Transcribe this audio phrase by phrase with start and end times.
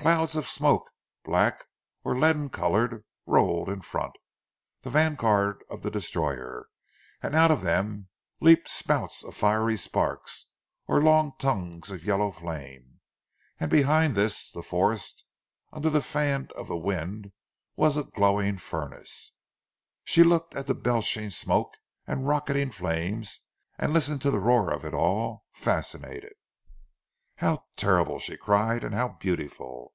[0.00, 0.90] Clouds of smoke,
[1.24, 1.64] black
[2.04, 4.12] or leaden coloured rolled in front,
[4.82, 6.68] the vanguard of the destroyer,
[7.22, 8.08] and out of them
[8.38, 10.44] leaped spouts of fiery sparks,
[10.86, 13.00] or long tongues of yellow flame,
[13.58, 15.24] and behind this, the forest
[15.72, 17.32] under the fan of the wind
[17.74, 19.32] was a glowing furnace.
[20.04, 23.40] She looked at the belching smoke and the rocketing flames
[23.78, 26.34] and listened to the roar of it all, fascinated.
[27.38, 29.92] "How terrible," she cried, "and how beautiful."